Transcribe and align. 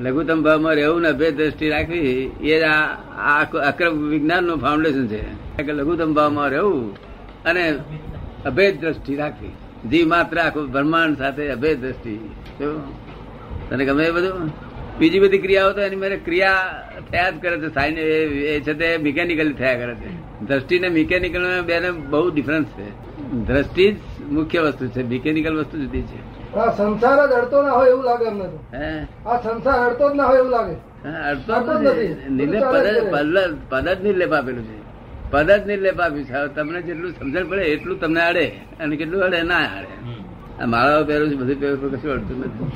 લઘુત્તમ 0.00 0.42
ભાવમાં 0.42 0.74
રહેવું 0.74 1.02
ને 1.02 1.08
અભેદ 1.08 1.36
દ્રષ્ટિ 1.36 1.68
રાખવી, 1.68 2.30
એ 2.42 2.62
આ 2.62 2.84
આ 3.18 3.42
અક્રમ 3.42 4.08
વિજ્ઞાનનું 4.08 4.58
ફાઉન્ડેશન 4.58 5.06
છે 5.06 5.62
કે 5.62 5.72
લઘુત્તમ 5.72 6.14
ભાવમાં 6.14 6.48
રહેવું 6.48 6.96
અને 7.44 7.78
અભેદ 8.46 8.80
દ્રષ્ટિ 8.80 9.16
રાખવી. 9.16 9.48
જીવ 9.88 10.08
માત્ર 10.08 10.38
આખું 10.38 10.72
બ્રહ્માંડ 10.72 11.18
સાથે 11.18 11.48
અભેદ 11.48 11.80
દ્રષ્ટિ? 11.80 12.18
તને 13.70 13.84
ગમે 13.84 14.04
એ 14.04 14.10
બધું? 14.10 14.50
બીજી 14.98 15.20
બધી 15.20 15.38
ક્રિયાઓ 15.38 15.72
તો 15.72 15.80
એની 15.80 15.96
મારે 15.96 16.16
ક્રિયા 16.16 16.82
થયા 17.10 17.30
જ 17.30 17.34
કરે 17.42 17.58
છે. 17.58 17.74
સાઈન 17.74 17.98
એ 17.98 18.60
છે 18.60 18.74
તે 18.74 18.96
મિકેનિકલી 18.96 19.52
થયા 19.52 19.74
કરે 19.74 19.94
છે. 19.94 20.40
દ્રષ્ટિ 20.46 20.78
ને 20.78 20.88
મિકેનિકલ 20.88 21.62
બેને 21.62 21.90
બહુ 21.90 22.30
ડિફરન્સ 22.30 22.66
છે. 22.66 22.88
દ્રષ્ટિ 23.32 23.92
જ 23.92 23.96
મુખ્ય 24.36 24.60
વસ્તુ 24.66 24.84
છે 24.94 25.02
મિકેનિકલ 25.10 25.54
વસ્તુ 25.60 25.76
જુદી 25.82 26.04
છે. 26.10 26.18
આ 26.60 26.70
સંસાર 26.78 27.18
જ 27.30 27.32
અડતો 27.40 27.56
ના 27.62 27.74
હોય 27.78 27.90
એવું 27.90 28.04
લાગે 28.04 28.26
અમને 28.30 28.46
હે? 28.74 28.88
આ 29.26 29.36
સંસાર 29.44 29.78
અડતો 29.88 30.04
જ 30.10 30.14
ના 30.18 30.28
હોય 30.30 30.38
એવું 30.38 30.52
લાગે. 30.56 30.76
અડતો 31.30 31.52
જ 31.64 31.82
નથી. 31.82 32.12
નિર્લેપ 32.38 32.64
પદ 32.72 32.86
જ 32.86 32.98
પદ 33.12 33.36
પદ 33.70 33.86
જ 33.88 33.98
નિર્લેપ 34.06 34.32
આપેલું 34.32 34.64
છે. 34.68 34.76
પદ 35.32 35.50
જ 35.50 35.62
નિર્લેપ 35.66 35.98
આપ્યું 36.00 36.26
છે. 36.26 36.38
તમને 36.56 36.78
જેટલું 36.82 37.12
સમજણ 37.18 37.46
પડે 37.50 37.64
એટલું 37.74 37.98
તમને 37.98 38.22
અડે 38.30 38.46
અને 38.80 38.94
કેટલું 38.96 39.22
અડે 39.22 39.38
ના 39.42 39.66
અડે 39.78 39.94
આ 40.60 40.66
માળાઓ 40.66 41.04
પહેરું 41.04 41.28
છે 41.30 41.36
બધું 41.40 41.58
પહેરું 41.60 41.90
કશું 41.94 42.12
અડતું 42.16 42.36
નથી. 42.40 42.66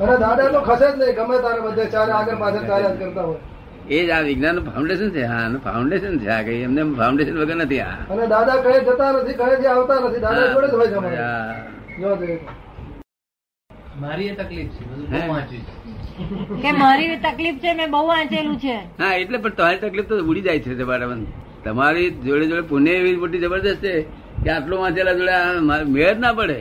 અને 0.00 0.14
દાદા 0.22 0.48
તો 0.54 0.60
ખસે 0.68 0.86
જ 0.92 0.94
નહીં. 1.00 1.14
ગમે 1.18 1.36
તારે 1.44 1.60
બધે 1.66 1.84
ચારે 1.94 2.12
આગળ 2.12 2.38
પાછળ 2.42 2.66
ચાલ્યા 2.70 2.98
કરતા 3.00 3.26
હોય. 3.28 3.40
એ 3.88 3.98
જ 4.06 4.10
આ 4.10 4.22
વિજ્ઞાન 4.22 4.58
ફાઉન્ડેશન 4.66 5.10
છે 5.12 5.22
હા 5.24 5.46
ફાઉન્ડેશન 5.64 6.14
છે 6.20 6.28
આ 6.28 6.42
કઈ 6.42 6.60
એમને 6.62 6.82
ફાઉન્ડેશન 6.98 7.36
વગર 7.40 7.56
નથી 7.56 7.80
આ 7.82 7.96
અને 8.12 8.24
દાદા 8.34 8.56
કહે 8.64 8.72
જતા 8.86 9.10
નથી 9.12 9.36
કહે 9.40 9.50
જે 9.62 9.68
આવતા 9.68 9.98
નથી 10.00 10.22
દાદા 10.24 10.46
જોડે 10.54 10.68
જ 10.68 10.74
હોય 10.74 10.88
છે. 12.20 12.38
મારી 14.00 14.28
એ 14.30 14.34
તકલીફ 14.34 14.72
છે 14.76 14.84
બધું 14.86 15.06
બહુ 15.12 15.20
વાંચ્યું 15.28 16.60
કે 16.62 16.70
મારી 16.80 17.18
તકલીફ 17.22 17.58
છે 17.62 17.70
મેં 17.74 17.90
બહુ 17.90 18.02
વાંચેલું 18.06 18.56
છે. 18.58 18.76
હા 18.98 19.14
એટલે 19.22 19.38
પણ 19.38 19.54
તમારી 19.56 19.80
તકલીફ 19.84 20.08
તો 20.08 20.16
ઉડી 20.30 20.44
જાય 20.46 20.60
છે 20.60 20.74
તમારા 20.80 21.18
તમારી 21.64 22.08
જોડે 22.26 22.44
જોડે 22.50 22.64
પુણ્ય 22.72 22.92
એવી 23.00 23.16
મોટી 23.22 23.42
જબરદસ્ત 23.44 23.80
છે 23.82 23.94
કે 24.42 24.50
આટલું 24.50 24.78
વાંચેલા 24.82 25.14
જોડે 25.20 25.36
મેળ 25.94 26.14
જ 26.14 26.18
ના 26.18 26.34
પડે. 26.34 26.58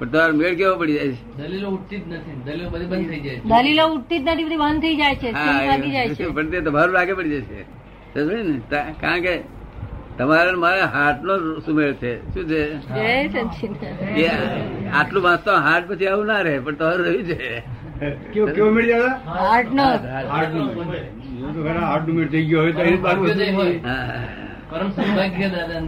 પણ 0.00 0.08
તમારો 0.08 0.34
મેળ 0.34 0.54
કેવો 0.54 0.76
પડી 0.76 0.94
જાય 0.94 1.08
છે? 1.08 1.36
દલીલો 1.36 1.68
ઉઠતી 1.68 1.96
જ 1.96 2.08
નથી. 2.08 2.42
દલીલો 2.44 2.70
બધી 2.70 2.86
બંધ 2.86 3.08
થઈ 3.08 3.20
જાય 3.20 3.36
છે. 3.36 3.44
દલીલો 3.44 3.86
ઉઠતી 3.86 4.18
જ 4.18 4.22
નથી 4.22 4.44
બધી 4.44 4.56
બંધ 4.56 4.82
થઈ 4.82 4.96
જાય 4.96 5.14
છે. 5.14 5.30
હા, 5.30 5.76
જાય 5.76 6.08
છે. 6.08 6.28
પણ 6.28 6.50
તે 6.50 6.60
તમારું 6.60 6.94
લાગે 6.94 7.12
પડી 7.12 7.30
જશે. 7.30 7.64
ને? 8.42 8.60
કારણ 9.00 9.20
કે 9.20 9.40
તમારે 10.18 10.52
મારે 10.52 10.80
હાર્ટ 10.80 11.22
નો 11.22 11.58
સુમેળ 11.58 11.92
છે. 11.92 12.34
શું 12.34 12.48
છે? 12.48 12.74
આટલું 14.88 15.22
વાંચતો 15.22 15.52
હાર્ટ 15.52 15.88
પછી 15.88 16.06
આવું 16.06 16.26
ના 16.26 16.40
રહે 16.40 16.58
પણ 16.58 16.74
તમારું 16.74 17.06
રહ્યું 17.06 17.24
છે. 17.24 17.62
મેળ 18.72 18.86
દાદા? 18.86 19.30
હાર્ટ 19.30 19.74
નો 19.74 19.82
મેળ. 22.14 22.28
થઈ 22.28 22.46
ગયો. 22.46 22.62
હોય 22.62 22.72
તો 22.72 22.82
એની. 22.82 23.80
પરમ 24.70 24.90
સૌભાગ્ય 24.90 25.48
દાદા 25.48 25.80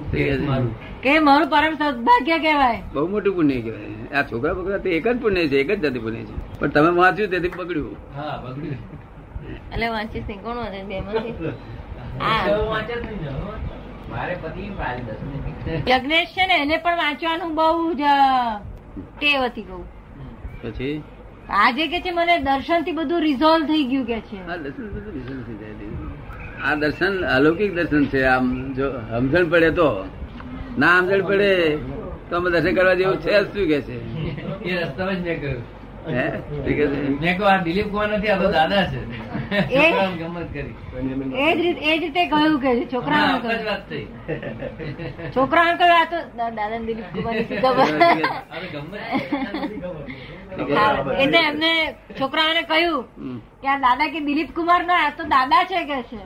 કે 1.02 1.12
મારું 1.20 1.48
પરમ 1.50 1.74
સૌભાગ્ય 1.74 2.38
કહેવાય? 2.38 2.80
બહુ 2.94 3.06
મોટું 3.08 3.34
પુણ્ય 3.34 3.60
કહેવાય. 3.60 3.94
આ 4.14 4.22
છોકરા 4.22 4.54
બોકરા 4.54 4.78
તો 4.78 4.88
એક 4.88 5.06
જ 5.08 5.14
પુણ્ય 5.20 5.48
છે 5.48 5.56
એક 5.60 5.70
જ 5.70 5.78
જાતિ 5.82 5.98
પુણ્ય 5.98 6.24
છે. 6.24 6.34
પણ 6.60 6.70
તમે 6.70 6.90
વાંચ્યું 6.90 7.30
તેથી 7.30 7.54
બગડ્યું. 7.56 7.96
હા 8.16 8.36
બગડ્યું. 8.36 8.80
એટલે 9.72 9.88
વાંચીશ 9.88 10.26
નહીં 10.28 10.42
કોણ 10.42 10.56
વાંચે 10.56 10.80
બે 10.82 11.00
માંથી 11.00 11.34
વાંચે 12.72 12.94
યજ્ઞેશ 15.88 16.32
છે 16.34 16.46
ને 16.46 16.56
એને 16.62 16.76
પણ 16.76 16.96
વાંચવાનું 16.96 17.54
બહુ 17.54 17.94
જ 17.94 18.02
ટેવ 19.18 19.40
હતી 19.44 19.62
કહું 19.62 19.84
પછી? 20.62 21.02
આજે 21.48 21.84
કે 21.88 22.00
છે 22.00 22.10
મને 22.12 22.34
દર્શનથી 22.40 22.92
બધું 22.92 23.20
રિઝોલ્વ 23.20 23.66
થઈ 23.66 23.84
ગયું 23.84 24.06
કે 24.06 24.18
છે. 24.20 24.38
આ 26.62 26.74
દર્શન 26.76 27.14
અલૌકિક 27.26 27.70
દર્શન 27.74 28.04
છે. 28.06 28.20
આમ 28.26 28.46
જો 28.74 28.86
સમજણ 29.10 29.46
પડે 29.50 29.70
તો? 29.72 29.88
ના 30.78 30.96
સમજણ 31.00 31.22
પડે 31.26 31.50
તો 32.28 32.36
અમે 32.36 32.48
દર્શન 32.50 32.74
કરવા 32.76 32.94
જેવું 32.94 33.18
છે 33.18 33.32
શું 33.44 33.64
કે 33.68 33.78
છે? 33.82 33.96
એ 34.64 34.72
રસ્તામાં 34.78 35.16
જ 35.16 35.22
મેં 35.22 35.36
કહ્યું 35.40 35.62
હે? 36.08 36.26
ઠીક 36.56 36.78
છે? 36.80 36.86
મેં 37.20 37.32
કહ્યું 37.36 37.50
આ 37.50 37.62
દિલીપ 37.64 37.88
કુમાર 37.90 38.08
નથી 38.10 38.30
આ 38.30 38.38
તો 38.38 38.48
દાદા 38.52 38.84
છે. 38.84 39.00
એ- 39.72 39.90
છોકરાઓને 39.90 40.16
ગમત 40.18 40.48
કરી. 40.52 40.74
એ 41.38 41.48
જ 41.52 41.58
રીતે 41.58 41.80
એ 41.84 41.92
જ 41.92 42.00
રીતે 42.00 42.22
કહ્યું 42.28 42.56
કે 42.60 42.70
છે 42.78 42.84
છોકરાઓને 42.92 43.26
હા, 43.26 43.36
એક 43.36 43.42
જ 43.42 43.44
કહ્યું 43.44 43.64
વાત 43.66 43.82
થઈ. 43.88 44.04
છોકરાઓને 45.34 45.74
કહ્યું 45.76 45.96
આ 45.96 46.06
તો 46.06 46.18
દા- 46.36 46.52
દાદા 46.52 46.68
ને 46.72 46.86
દિલીપ 46.86 47.08
કુમારની 47.14 47.46
સીધા 47.46 47.72
વાત. 47.72 47.90
હવે 48.52 48.66
ગમત 48.68 48.94
હા, 50.76 50.90
એટલે 51.16 51.40
એમને 51.42 51.72
છોકરાઓને 52.18 52.62
કહ્યું 52.64 53.04
કે 53.62 53.68
આ 53.68 53.78
દાદા 53.80 54.08
કે 54.08 54.20
દિલીપ 54.22 54.50
કુમાર 54.54 54.82
ના 54.84 55.10
તો 55.18 55.24
દાદા 55.26 55.62
છે 55.64 55.80
કે 55.84 55.98
છે? 56.10 56.20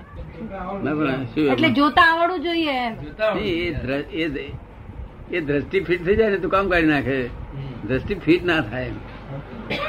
એટલે 1.53 1.69
જોતા 1.71 2.03
આવડવું 2.03 2.43
જોઈએ 2.43 2.79
એ 3.41 3.75
દ્ર- 3.83 4.11
એ 4.13 4.29
દ- 4.29 4.55
એ 5.31 5.41
દ્રષ્ટિ 5.41 5.81
ફિટ 5.81 6.05
થઈ 6.05 6.17
જાય 6.17 6.31
ને 6.31 6.39
તો 6.39 6.49
કામ 6.49 6.69
કાઢી 6.69 6.87
નાખે. 6.87 7.19
દ્રષ્ટિ 7.89 8.15
ફિટ 8.15 8.45
ના 8.45 8.61
થાય 8.61 8.91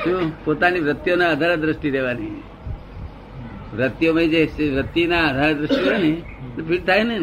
શું? 0.03 0.45
પોતાની 0.45 0.79
વૃત્તિઓના 0.79 1.29
આધારે 1.29 1.57
દ્રષ્ટિ 1.57 1.91
દેવાની 1.91 2.35
વૃત્તિઓમાં 3.73 4.29
જે 4.29 4.41
વૃત્તિના 4.75 5.27
આધારે 5.27 5.53
દ્રષ્ટિ 5.53 5.83
હોય 5.83 5.97
ને 5.97 6.13
તો 6.55 6.63
ફિટ 6.63 6.85
થાય 6.85 7.03
ને 7.03 7.15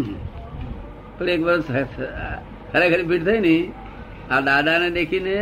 પણ 1.18 1.28
એક 1.28 1.40
વર્ષ 1.40 1.66
ખરેખર 2.72 3.02
ફિટ 3.08 3.24
થઈ 3.24 3.40
ને 3.40 3.54
આ 4.30 4.40
દાદાને 4.40 4.90
દેખીને 4.90 5.36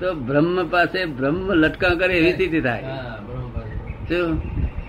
તો 0.00 0.14
બ્રહ્મ 0.14 0.68
પાસે 0.70 1.04
બ્રહ્મ 1.16 1.52
લટકા 1.52 1.94
કરે 1.94 2.14
એવી 2.14 2.32
સ્થિતિ 2.32 2.60
થાય. 2.60 2.82
શું? 4.08 4.28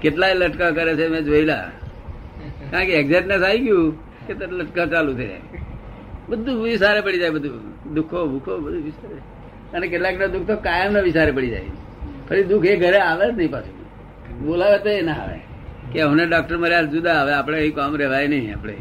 કેટલાય 0.01 0.33
લટકા 0.33 0.71
કરે 0.71 0.95
છે 0.95 1.07
મેં 1.07 1.23
જોયેલા. 1.23 1.65
કારણ 2.71 2.85
કે 2.87 2.93
એક્ઝેક્ટનેસ 3.01 3.41
આવી 3.47 3.63
ગયું 3.65 3.93
કે 4.27 4.33
તરત 4.39 4.51
લટકા 4.59 4.87
ચાલુ 4.93 5.11
થઈ 5.19 5.27
જાય. 5.31 5.43
બધું 6.29 6.55
વિસારે 6.63 7.01
પડી 7.05 7.19
જાય 7.21 7.31
બધું 7.31 7.61
દુઃખો 7.95 8.17
ભૂખો 8.31 8.51
બધું 8.65 8.83
વિસારે. 8.87 9.19
અને 9.75 9.85
કેટલાક 9.87 10.15
ના 10.19 10.27
દુઃખ 10.27 10.47
તો 10.47 10.55
કાયમ 10.67 10.93
ના 10.93 11.01
વિસારે 11.01 11.31
પડી 11.31 11.49
જાય. 11.49 11.71
ફરી 12.27 12.43
દુઃખ 12.43 12.65
એ 12.65 12.75
ઘરે 12.83 12.99
આવે 13.09 13.25
જ 13.29 13.31
નહીં 13.37 13.51
પાછું. 13.51 13.75
બોલાવે 14.45 14.77
તો 14.83 14.89
એ 14.89 15.01
ના 15.01 15.13
આવે. 15.23 15.39
કે 15.93 16.01
અમને 16.01 16.25
ડોક્ટર 16.25 16.57
મર્યા 16.57 16.85
જુદા 16.93 17.15
આવે 17.21 17.33
આપણે 17.33 17.57
એ 17.67 17.71
કામ 17.71 17.95
રહેવાય 18.01 18.27
નહીં 18.27 18.53
આપણે 18.53 18.73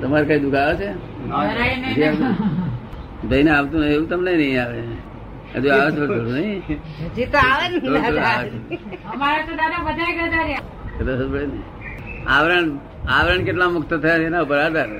તમારે 0.00 0.24
કઈ 0.28 0.40
દુઃખ 0.44 0.58
આવે 0.62 0.74
છે? 0.80 0.88
ભાઈ 3.28 3.44
ને. 3.44 3.50
આવતું 3.50 3.82
એવું 3.84 4.08
તમને 4.08 4.36
નહીં 4.36 4.60
આવે. 4.62 4.80
હજુ 5.54 5.68
આવે 5.70 5.90
છે 5.90 5.96
થોડું 6.00 6.34
નહીં? 6.34 6.62
હજી 7.14 7.26
તો 7.26 7.38
આવે 7.38 7.66
ને. 7.72 7.78
અમારા 9.12 9.46
તો 9.48 9.52
દાદા 9.60 9.82
બધા 9.88 10.12
ગયા. 10.18 10.60
આવરણ 12.26 12.68
આવરણ 13.08 13.44
કેટલા 13.44 13.70
મુક્ત 13.70 13.92
થયા 13.94 14.18
છે 14.18 14.26
એના 14.26 14.42
ઉપર 14.42 14.58
આધાર 14.58 14.90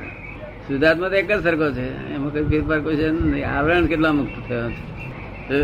સુધાર્થમાં 0.66 1.10
તો 1.10 1.16
એક 1.16 1.28
જ 1.28 1.32
સરખો 1.42 1.68
છે. 1.72 1.86
એમાં 2.14 2.30
કઈ 2.32 2.44
ફેરફાર 2.50 2.80
કોઈ 2.80 2.96
છે 2.96 3.08
નહીં. 3.10 3.44
આવરણ 3.48 3.86
કેટલા 3.88 4.12
મુક્ત 4.12 4.36
થયા 4.48 4.70
છે. 5.48 5.58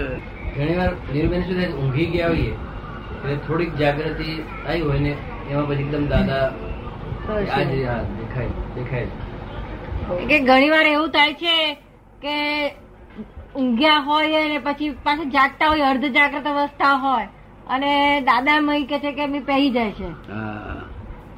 ઘણી 0.54 0.76
વાર 0.76 0.92
નીરુબેન 1.12 1.42
શું 1.42 1.58
ઊંઘી 1.74 2.08
ગયા 2.12 2.28
હોઈએ 2.28 2.52
એટલે 3.14 3.36
થોડીક 3.46 3.72
જાગૃતિ 3.76 4.28
આવી 4.66 4.82
હોય 4.82 5.00
ને 5.00 5.12
એમાં 5.50 5.66
પછી 5.68 5.84
એકદમ 5.84 6.04
દાદા 6.08 6.44
આજે 7.28 7.78
હા 7.84 8.00
દેખાય 8.18 8.50
દેખાય 8.76 9.08
કે 10.28 10.38
ઘણી 10.40 10.70
વાર 10.70 10.86
એવું 10.86 11.10
થાય 11.10 11.34
છે 11.34 11.54
કે 12.22 12.34
ઊંઘ્યા 13.54 14.02
હોય 14.04 14.38
અને 14.40 14.58
પછી 14.60 14.90
પાછું 15.04 15.30
જાગતા 15.30 15.68
હોય 15.68 15.84
અર્ધ 15.86 16.08
જાગ્રત 16.18 16.46
અવસ્થા 16.46 16.94
હોય 16.98 17.28
અને 17.68 17.90
દાદા 18.22 18.60
મય 18.60 18.86
કે 18.86 18.98
છે 18.98 19.12
કે 19.12 19.22
એમની 19.22 19.40
પહેરી 19.40 19.70
જાય 19.70 19.92
છે. 19.92 20.08
હા. 20.28 20.71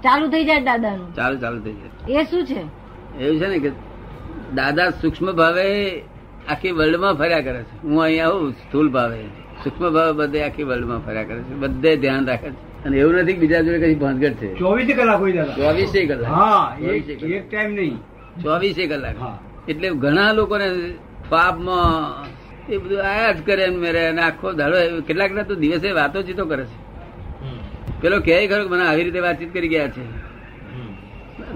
ચાલુ 0.04 0.26
થઈ 0.28 0.44
જાય 0.44 0.60
દાદાનું. 0.60 1.14
ચાલુ 1.14 1.36
ચાલુ 1.38 1.60
થઈ 1.60 1.72
જાય. 1.72 2.20
એ 2.20 2.24
શું 2.24 2.44
છે? 2.46 2.60
એવું 3.24 3.40
છે 3.40 3.48
ને 3.48 3.58
કે 3.58 3.70
દાદા 4.54 4.90
સૂક્ષ્મ 4.90 5.32
ભાવે 5.32 5.64
આખી 6.48 6.70
વર્લ્ડમાં 6.70 7.14
ફર્યા 7.14 7.40
કરે 7.40 7.62
છે. 7.62 7.74
હું 7.82 8.02
અહીંયા 8.02 8.26
આવું 8.26 8.52
સ્થૂલ 8.52 8.88
ભાવે. 8.88 9.18
સૂક્ષ્મ 9.64 9.84
ભાવે 9.92 10.12
બધે 10.12 10.42
આખી 10.42 10.62
વર્લ્ડમાં 10.62 11.00
ફર્યા 11.06 11.24
કરે 11.24 11.40
છે. 11.42 11.54
બધે 11.54 11.96
ધ્યાન 11.96 12.26
રાખે 12.26 12.48
છે. 12.50 12.84
અને 12.84 12.96
એવું 12.96 13.14
નથી 13.14 13.32
બીજા 13.32 13.60
જોડે 13.60 13.78
કઈ 13.78 13.94
ભાનગઢ 13.94 14.32
છે. 14.40 14.54
ચોવીસ 14.58 14.96
કલાક 14.96 15.20
હોય 15.20 15.32
દાદા. 15.32 15.54
ચોવીસે 15.54 16.06
કલાક. 16.06 16.32
હા 16.32 16.76
એક 16.80 17.50
ટાઈમ 17.50 17.70
નહીં. 17.70 17.96
ચોવીસે 18.42 18.86
કલાક. 18.86 19.16
એટલે 19.68 19.88
ઘણા 19.88 20.32
લોકોને 20.32 20.68
પાપમાં 21.28 22.24
એ 22.72 22.76
બધું 22.78 23.00
આયા 23.10 23.32
જ 23.32 23.38
કરે 23.46 23.68
મેરે 23.68 24.02
અને 24.08 24.22
આખો 24.22 24.52
દાડો 24.52 24.76
કેટલાક 25.06 25.32
ના 25.32 25.42
તો 25.42 25.54
દિવસે 25.54 25.92
વાતો 25.92 26.22
ચીતો 26.22 26.44
કરે 26.44 26.64
છે. 26.64 26.83
પેલો 28.04 28.20
કે 28.28 28.36
ખરો 28.50 28.62
મને 28.68 28.84
આવી 28.86 29.04
રીતે 29.06 29.20
વાતચીત 29.26 29.50
કરી 29.54 29.72
ગયા 29.74 29.90
છે? 29.96 30.04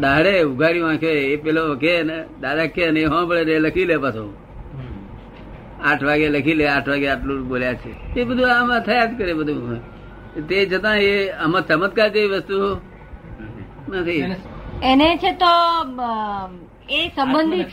દાડે 0.05 0.33
ઉઘાડી 0.51 0.85
વાંખે 0.87 1.11
એ 1.33 1.37
પેલો 1.45 1.63
કે 1.83 1.95
ને 2.09 2.19
દાદા 2.43 2.69
કે 2.77 2.91
ને 2.97 3.03
સાંભળે 3.13 3.43
ને 3.49 3.57
લખી 3.65 3.87
લે 3.91 3.97
પાછો. 4.05 4.25
આઠ 5.89 6.05
વાગે 6.09 6.27
લખી 6.37 6.59
લે 6.61 6.67
આઠ 6.69 6.89
વાગે 6.93 7.07
આટલું 7.13 7.47
બોલ્યા 7.51 7.79
છે. 7.83 7.93
એ 8.21 8.25
બધું 8.25 8.51
આમાં 8.57 8.83
થયા 8.89 9.07
જ 9.07 9.19
કરે 9.21 9.35
બધું. 9.41 9.81
તે 10.49 10.59
જતા 10.67 10.97
એ 11.05 11.13
આમાં 11.45 11.65
ચમત્કાર 11.69 12.09
જેવી 12.17 12.33
વસ્તુ 12.33 12.59
નથી 13.91 14.23
એને 14.91 15.09
છે 15.23 15.33
તો 15.43 15.53
એ 16.89 17.01
સંબંધિત 17.17 17.73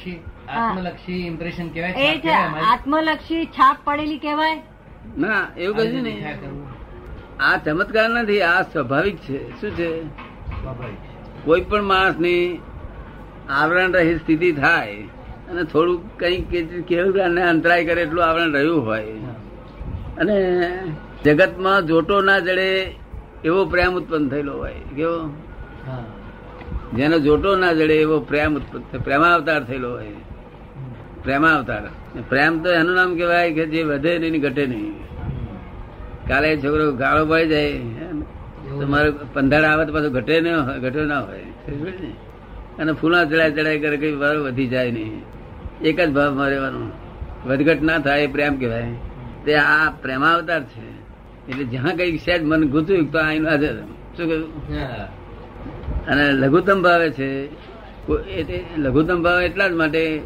આત્મલક્ષી 0.58 1.22
ઇમ્પ્રેશન 1.28 1.68
કહેવાય 1.70 1.94
એ 2.08 2.22
છાપ 2.26 2.56
છે 2.56 2.64
આત્મલક્ષી 2.70 3.44
છાપ 3.58 3.78
પડેલી 3.86 4.20
કહેવાય? 4.20 4.58
ના 5.18 5.42
એવું 5.58 5.76
કશું 5.78 6.04
નહીં. 6.04 6.24
આ 7.40 7.58
ચમત્કાર 7.58 8.10
નથી 8.10 8.42
આ 8.42 8.62
સ્વાભાવિક 8.62 9.18
છે. 9.18 9.62
શું 9.62 9.72
છે? 9.72 10.02
કોઈ 11.46 11.62
પણ 11.62 11.84
માણસની 11.84 12.62
આવરણ 13.50 13.92
રહી 13.92 14.16
સ્થિતિ 14.16 14.52
થાય 14.52 14.96
અને 15.50 15.64
થોડુંક 15.64 16.20
કંઈક 16.20 16.86
કેવું 16.86 17.22
અંતરાય 17.50 17.86
કરે 17.86 18.02
એટલું 18.02 18.26
આવરણ 18.26 18.54
રહ્યું 18.54 18.86
હોય. 18.86 19.06
અને 20.18 20.36
જગતમાં 21.26 21.86
જોટો 21.86 22.22
ના 22.22 22.40
જડે 22.40 22.96
એવો 23.44 23.66
પ્રેમ 23.66 23.94
ઉત્પન્ન 23.94 24.30
થયેલો 24.30 24.54
હોય. 24.54 24.74
કેવો? 24.96 25.30
જેનો 26.94 27.20
જોટો 27.20 27.56
ના 27.56 27.74
જડે 27.74 27.96
એવો 27.96 28.20
પ્રેમ 28.20 28.56
ઉત્પન્ન 28.56 29.00
પ્રેમાવતાર 29.00 29.64
થયેલો 29.64 29.92
હોય. 29.92 30.08
પ્રેમાવતાર. 31.24 31.82
પ્રેમ 32.30 32.64
તો 32.64 32.72
એનું 32.72 32.96
નામ 32.96 33.16
કહેવાય 33.16 33.54
કે 33.54 33.66
જે 33.66 33.84
વધે 33.84 34.20
નહીં 34.20 34.42
ઘટે 34.42 34.66
નહીં. 34.66 35.15
કાલે 36.28 36.58
છોકરો 36.58 36.92
ગાળો 36.92 37.26
પડી 37.26 37.48
જાય 37.48 37.72
તમારે 38.80 39.12
પંદર 39.34 39.64
આવે 39.64 39.86
તો 39.86 39.94
પાછું 39.94 40.12
ઘટે 40.12 40.42
ન 40.42 40.48
હોય 40.48 40.80
ઘટે 40.80 41.06
ના 41.06 41.20
હોય 41.20 41.40
અને 42.80 42.92
ફૂલા 42.92 43.26
ચડાય 43.26 43.52
ચડાય 43.52 43.80
કરે 43.80 43.98
કઈ 43.98 44.16
ભાવ 44.16 44.36
વધી 44.36 44.68
જાય 44.68 44.92
નહીં. 44.92 45.24
એક 45.82 46.00
જ 46.00 46.12
ભાવમાં 46.12 46.50
રહેવાનું. 46.50 46.92
વધઘટ 47.46 47.82
ના 47.82 48.00
થાય 48.00 48.22
એ 48.22 48.28
પ્રેમ 48.28 48.60
કહેવાય. 48.60 48.88
તે 49.46 49.56
આ 49.56 49.90
પ્રેમાવતાર 50.02 50.64
છે. 50.64 50.90
એટલે 51.50 51.64
જ્યાં 51.64 51.98
કઈ 51.98 52.18
સહેજ 52.18 52.44
મન 52.44 52.70
ગુતું 52.70 53.12
તો 53.12 53.20
આઈનું 53.20 53.50
હાજર 53.50 53.76
શું 54.18 54.28
કહ્યું? 54.28 54.68
અને 56.06 56.32
લઘુત્તમ 56.32 56.82
ભાવે 56.82 57.10
છે. 57.10 57.30
એ 58.14 58.64
લઘુત્તમ 58.78 59.24
ભાવ 59.24 59.42
એટલા 59.42 59.68
જ 59.68 59.72
માટે 59.72 60.22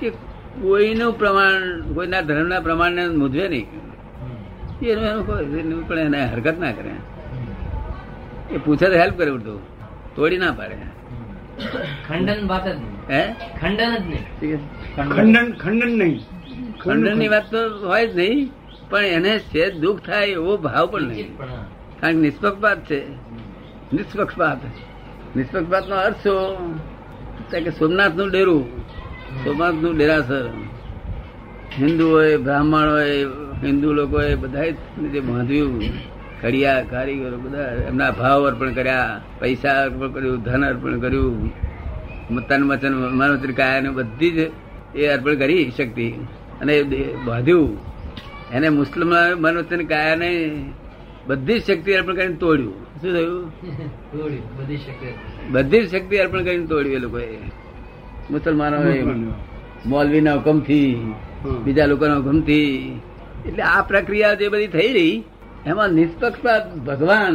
કે 0.00 0.10
કોઈનું 0.62 1.18
પ્રમાણ 1.18 1.80
કોઈના 1.94 2.20
ધર્મના 2.20 2.60
પ્રમાણને 2.60 3.08
મૂંઝવે 3.08 3.48
નહીં. 3.48 3.66
એનું 4.86 5.40
એનું 5.58 5.88
પણ 5.88 5.98
એને 5.98 6.24
હરકત 6.24 6.58
ના 6.58 6.72
કરે. 6.72 6.90
એ 8.54 8.58
પૂછે 8.58 8.86
તો 8.86 8.92
હેલ્પ 8.92 9.18
કરે 9.18 9.30
ઉડતું 9.30 9.60
તોડી 10.14 10.38
ના 10.38 10.52
પાડે. 10.52 10.76
ખંડન 12.08 12.48
વાત 12.48 12.68
જ 12.68 12.76
નહીં. 12.76 13.10
હે? 13.10 13.32
ખંડન 13.60 13.96
જ 13.96 14.06
નહીં. 14.06 14.56
ખંડન 15.08 15.52
ખંડન 15.52 15.98
નહીં. 15.98 16.20
ખંડનની 16.78 17.28
વાત 17.28 17.50
તો 17.50 17.88
હોય 17.88 18.06
જ 18.06 18.16
નહીં 18.16 18.50
પણ 18.90 19.04
એને 19.04 19.38
છે 19.38 19.70
દુઃખ 19.70 20.00
થાય 20.06 20.26
એવો 20.26 20.56
ભાવ 20.56 20.86
પણ 20.86 21.02
નહીં. 21.02 21.36
કારણ 22.00 22.12
કે 22.12 22.18
નિષ્પક્ષપાત 22.18 22.84
છે. 22.84 23.10
નિષ્પક્ષપાત. 23.92 24.58
નિષ્પક્ષપાત 25.36 25.88
નો 25.88 25.96
અર્થ 25.96 26.16
શું? 26.16 26.78
કે 27.50 27.70
સોમનાથનું 27.70 28.30
ડેરું. 28.30 28.80
સોમનાથનું 29.44 29.96
ડેરાસર. 29.96 30.50
હિન્દુ 31.78 32.10
હોય 32.10 32.36
બ્રાહ્મણ 32.36 32.90
હોય 32.90 33.24
હિન્દુ 33.64 33.92
લોકો 33.92 34.18
બધા 34.36 34.64
જે 35.12 35.20
બાંધ્યું 35.20 35.82
કડિયા 36.40 36.82
કારીગરો 36.90 37.38
બધા 37.38 37.62
એમના 37.88 38.10
ભાવ 38.10 38.46
અર્પણ 38.46 38.72
કર્યા 38.72 39.20
પૈસા 39.40 39.82
અર્પણ 39.82 40.08
કર્યું 40.08 40.42
ધન 40.42 40.64
અર્પણ 40.64 40.98
કર્યું 40.98 41.50
તન 42.48 42.62
વચન 42.68 43.52
કાયા 43.52 43.90
બધી 43.90 44.30
જ 44.30 44.50
એ 44.94 45.06
અર્પણ 45.06 45.34
કરી 45.34 45.72
શક્તિ. 45.76 46.08
અને 46.60 46.82
બાંધ્યું. 47.26 47.78
એને 48.52 48.68
મુસ્લિમ 48.68 49.08
મનોચન 49.40 49.84
કાયાને 49.84 50.30
બધી 51.26 51.58
જ 51.58 51.62
શક્તિ 51.62 51.92
અર્પણ 51.92 52.14
કરીને 52.14 52.34
તોડ્યું. 52.34 52.72
શું 52.72 53.12
થયું? 53.12 53.52
બધી 55.52 55.80
જ 55.80 55.90
શક્તિ 55.90 56.16
અર્પણ 56.16 56.44
કરીને 56.44 56.66
તોડ્યું 56.66 56.94
એ 56.94 56.98
લોકોએ. 56.98 57.28
મુસલમાનો 58.30 58.76
મોલવીના 58.82 59.34
મૌલવીના 59.86 60.34
હુકમથી 60.34 61.12
બીજા 61.64 61.86
લોકોના 61.86 62.16
હુકમથી 62.16 62.62
એટલે 63.46 63.62
આ 63.62 63.82
પ્રક્રિયા 63.82 64.34
જે 64.34 64.48
બધી 64.48 64.66
થઈ 64.66 64.92
રહી 64.92 65.24
એમાં 65.66 65.90
નિષ્પક્ષપાત 65.90 66.76
ભગવાન 66.76 67.34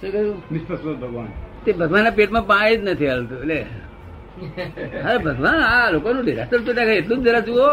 શું 0.00 0.12
કહ્યું? 0.12 0.42
નિષ્પક્ષ 0.52 0.84
ભગવાન. 0.84 1.28
તે 1.64 1.72
ભગવાનના 1.72 2.10
પેટમાં 2.10 2.46
પાણી 2.46 2.76
જ 2.76 2.80
નથી 2.82 3.08
હાલતું 3.08 3.38
એટલે? 3.38 3.64
અરે 5.04 5.18
ભગવાન 5.18 5.60
આ 5.60 5.90
લોકોનું 5.90 6.24
ડેરાસર 6.24 6.58
તો 6.58 6.72
દેખાય 6.72 6.94
એટલું 6.94 7.24
જ 7.24 7.26
જરા 7.26 7.40
જુઓ. 7.40 7.68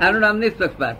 આનું 0.00 0.20
નામ 0.20 0.38
નિષ્પક્ષપાત. 0.38 0.96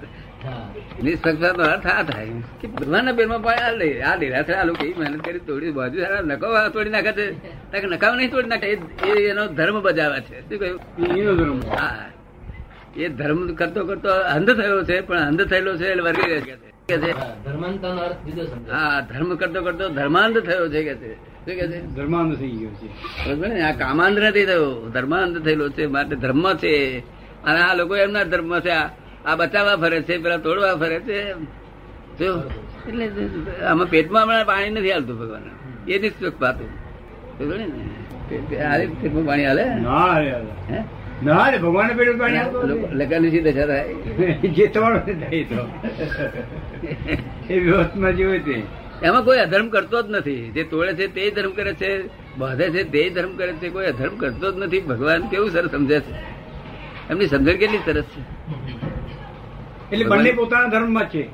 હા. 0.94 1.05
નિષ્પક્ષપાત 1.05 1.56
નો 1.56 1.64
અર્થ 1.64 1.87
આ 1.87 2.02
થાય 2.02 2.29
કે 2.61 2.69
ભગવાનના 2.69 3.12
પેટમાં 3.12 3.43
પાણી 3.43 3.61
આ 3.61 3.73
દે 3.73 4.00
આ 4.00 4.17
ડેરા 4.17 4.43
થયા 4.43 4.64
લોકો 4.64 4.85
એવી 4.85 4.94
મહેનત 4.99 5.25
કરી 5.25 5.38
તોડી 5.38 5.70
બાજુ 5.70 6.00
નકાવ 6.25 6.69
તોડી 6.69 6.91
નાખે 6.91 7.12
છે. 7.12 7.31
નકાવ 7.85 8.14
નહીં 8.14 8.31
તોડી 8.31 8.49
નાખે 8.49 8.67
એ- 8.67 9.29
એનો 9.29 9.46
ધર્મ 9.46 9.81
બજાવે 9.81 10.20
છે. 10.20 10.41
શું 10.41 10.58
કહ્યું? 10.58 10.81
ધર્મ. 11.37 11.61
હા. 11.61 12.11
એ 12.96 13.08
ધર્મ 13.08 13.55
કરતો 13.55 13.85
કરતો 13.85 14.08
અંધ 14.08 14.50
થયો 14.50 14.82
છે 14.82 15.00
પણ 15.00 15.19
અંધ 15.19 15.44
થયેલો 15.44 15.76
છે 15.76 15.88
એટલે 15.88 16.02
વર્ગી 16.02 16.31
રહે 16.31 16.41
છે. 16.41 16.56
કે 16.88 16.99
છે? 16.99 17.11
હા. 17.11 17.37
ધર્માંતરનો 17.44 17.97
અર્થ 17.97 18.17
જુદો 18.26 18.44
સમજાય. 18.44 18.75
હા 18.75 19.00
ધર્મ 19.00 19.35
કરતો 19.35 19.62
કરતો 19.62 19.88
ધર્માંધ 19.88 20.38
થયો 20.38 20.69
છે 20.69 20.85
કે 20.85 20.94
છે? 20.94 21.14
કે 21.55 21.69
છે? 21.69 21.82
ધર્માંધ 21.82 22.38
થઈ 22.38 22.49
ગયો 22.49 22.69
છે. 22.69 22.87
બરોબર 23.29 23.49
ને? 23.49 23.62
આ 23.62 23.73
કામાંધ 23.73 24.19
નથી 24.19 24.47
થયો. 24.47 24.90
ધર્માંધ 24.94 25.44
થયેલો 25.44 25.69
છે 25.69 25.87
માટે 25.87 26.17
ધર્મ 26.17 26.55
છે. 26.55 26.99
અને 27.44 27.58
આ 27.58 27.75
લોકો 27.75 27.97
એમના 27.97 28.23
ધર્મ 28.23 28.61
છે 28.61 28.70
આ 28.70 28.88
આ 29.25 29.37
બચાવવા 29.37 29.76
ફરે 29.76 29.99
છે 30.03 30.15
પેલા 30.19 30.37
તોડવા 30.37 30.76
ફરે 30.76 30.99
છે. 31.00 31.19
જો 32.19 32.31
એટલે 32.88 33.05
આમાં 33.67 33.88
પેટમાં 33.88 34.23
હમણાં 34.25 34.47
પાણી 34.47 34.71
નથી 34.71 34.93
હાલતું 34.93 35.17
ભગવાન 35.19 35.44
એ 35.88 35.99
નિષ્પક્ષ 35.99 36.38
પાતું. 36.38 36.71
પેટમાં 39.00 39.26
પાણી 39.26 39.44
હાલે? 39.44 39.65
ના 41.23 41.59
ભગવાન 41.59 41.97
પેટ 41.97 42.19
પાણી 42.19 42.38
આવતું 42.38 42.71
લગાની 42.93 43.31
શી 43.31 43.44
દશા 43.47 43.67
થાય? 43.67 43.85
જે 44.56 44.67
તમારો 44.67 44.99
થાય 44.99 45.44
તો 45.50 45.61
એ 47.49 47.61
વ્યવસ્થામાં 47.61 48.17
જે 48.17 48.25
હોય 48.25 48.43
તે 48.49 48.56
એમાં 49.03 49.25
કોઈ 49.25 49.38
અધર્મ 49.38 49.69
કરતો 49.69 50.03
જ 50.03 50.06
નથી. 50.11 50.44
જે 50.55 50.62
તોડે 50.65 50.93
છે 50.94 51.06
તે 51.17 51.31
ધર્મ 51.31 51.53
કરે 51.53 51.73
છે 51.75 51.91
બાંધે 52.38 52.67
છે 52.71 52.82
તે 52.85 53.11
ધર્મ 53.11 53.32
કરે 53.37 53.53
છે. 53.61 53.69
કોઈ 53.69 53.87
અધર્મ 53.87 54.15
કરતો 54.17 54.47
જ 54.53 54.55
નથી. 54.59 54.81
ભગવાન 54.81 55.29
કેવું 55.29 55.50
સરસ 55.50 55.71
સમજે 55.71 55.99
છે? 56.00 56.15
એમની 57.11 57.29
સમજણ 57.29 57.59
કેટલી 57.59 57.85
સરસ 57.87 58.05
છે? 58.05 58.33
એટલે 59.92 60.04
બંને 60.04 60.32
પોતાના 60.32 60.69
ધર્મમાં 60.69 61.08
છે. 61.08 61.28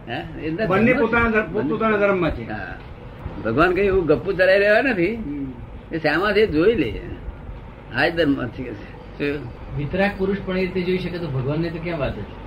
બંને 0.67 0.93
પોતાના 0.93 1.31
છે. 1.31 1.99
ધર્મમાં 1.99 2.31
છે. 2.31 2.47
ભગવાન 3.44 3.75
કઈ 3.75 3.82
એવું 3.82 4.06
ગપ્પુ 4.06 4.32
ચલાવી 4.32 4.58
રહ્યા 4.58 4.82
નથી. 4.82 5.14
એ 5.93 5.99
શામાંથી 5.99 6.47
જોઈ 6.47 6.75
લે. 6.75 7.00
આ 7.97 8.08
જ 8.08 8.17
ધર્મ 8.17 8.49
છે. 8.49 8.73
છે. 9.19 9.38
વિતરાગ 9.76 10.11
પુરુષ 10.19 10.37
પણ 10.47 10.58
એ 10.58 10.61
રીતે 10.61 10.82
જોઈ 10.82 10.98
શકે 10.98 11.19
તો 11.19 11.27
ભગવાનને 11.27 11.69
તો 11.69 11.79
ક્યાં 11.82 11.98
વાત 11.98 12.13
છે 12.13 12.41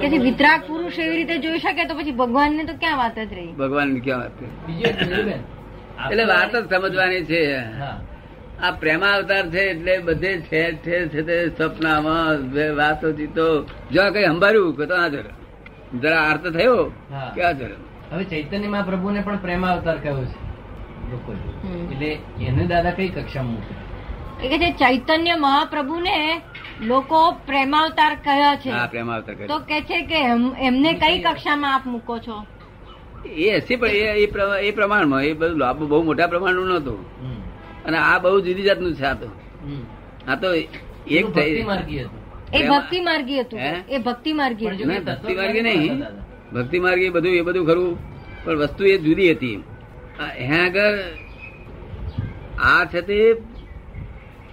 કે 0.00 0.08
જે 0.08 0.18
વિતરાગ 0.18 0.60
પુરુષ 0.66 0.98
એવી 0.98 1.16
રીતે 1.16 1.38
જોઈ 1.38 1.58
શકે 1.58 1.84
તો 1.84 1.94
પછી 1.94 2.10
ભગવાનને 2.10 2.64
તો 2.64 2.72
ક્યાં 2.72 2.98
વાત 2.98 3.18
જ 3.18 3.32
રહી? 3.32 3.52
ભગવાન 3.52 4.00
ક્યાં 4.00 4.20
વાત 4.20 4.42
એટલે 6.12 6.24
વાત 6.24 6.56
જ 6.56 6.74
સમજવાની 6.74 7.24
છે. 7.24 7.54
હા. 7.54 8.00
આ 8.62 8.70
પ્રેમાવતાર 8.70 9.50
છે 9.50 9.60
એટલે 9.60 9.98
બધે 9.98 10.38
ઠેર 10.50 10.76
ઠેર 10.84 11.08
છે 11.08 11.22
તે 11.22 11.48
સપનામાં 11.58 12.54
વાતો 12.76 13.12
જીતો 13.12 13.64
જો 13.64 14.12
કઈ 14.12 14.24
સંભાળ્યું 14.24 14.76
કે 14.76 14.86
તો 14.86 14.96
હાજર 14.96 15.24
જરા. 16.00 16.30
અર્થ 16.30 16.46
થયો 16.46 16.84
કે 17.34 17.42
આ 17.42 17.46
હાજર 17.46 17.68
હવે 18.12 18.24
ચૈતન્ય 18.24 18.68
મહાપ્રભુને 18.68 19.20
પણ 19.20 19.36
પ્રેમ 19.36 19.66
અવતાર 19.66 19.96
કહ્યો 19.96 20.24
છે? 20.24 20.46
લોકોએ. 21.10 21.34
એટલે 21.92 22.18
એને 22.44 22.66
દાદા 22.66 22.90
કઈ 22.90 23.08
કક્ષામાં 23.08 23.52
મૂકે 23.52 24.46
એ 24.46 24.48
કે 24.48 24.58
જે 24.58 24.70
ચૈતન્ય 24.70 25.34
મહાપ્રભુને 25.34 26.40
લોકો 26.80 27.30
પ્રેમાવતાર 27.30 28.14
કહ્યા 28.14 28.56
છે? 28.56 28.90
પ્રેમાવતાર 28.90 29.34
તો 29.46 29.58
કે 29.58 29.80
છે 29.80 30.02
કે 30.02 30.20
એમ- 30.20 30.56
એમને 30.60 30.92
કઈ 30.92 31.22
કક્ષામાં 31.22 31.74
આપ 31.74 31.86
મૂકો 31.86 32.18
છો? 32.18 32.46
એ 33.28 33.56
હશે 33.56 33.76
પણ 33.76 33.86
એ- 33.86 34.26
એ 34.62 34.70
પ્રમાણમાં 34.70 35.22
એ 35.22 35.32
બધું 35.32 35.58
લાભ 35.58 35.82
બહુ 35.82 36.02
મોટા 36.02 36.26
પ્રમાણનું 36.26 36.68
નતું. 36.68 37.16
અને 37.86 37.98
આ 37.98 38.18
બહુ 38.18 38.40
જુદી 38.40 38.62
જાતનું 38.62 38.94
છે 38.94 39.04
આ 39.04 39.14
તો. 39.14 39.28
આ 40.28 40.34
તો 40.34 40.54
એક 40.54 41.26
થઈ 41.26 41.64
એ 42.54 42.68
ભક્તિ 42.68 43.00
માર્ગી 43.00 43.40
હતું. 43.40 43.60
એ 43.90 43.98
ભક્તિ 43.98 44.32
માર્ગી 44.32 44.66
ભક્તિ 44.66 45.34
માર્ગી 45.34 45.62
નહીં. 45.62 46.02
ભક્તિ 46.52 46.78
માર્ગી 46.78 47.08
બધું 47.08 47.32
એ 47.32 47.40
બધું 47.40 47.66
ખરું. 47.66 47.98
પણ 48.44 48.56
વસ્તુ 48.56 48.84
એ 48.84 48.98
જુદી 48.98 49.30
હતી. 49.30 49.62
હે 50.20 50.58
આગળ 50.58 50.98
આ 52.58 52.84
છે 52.84 53.00
તે 53.00 53.34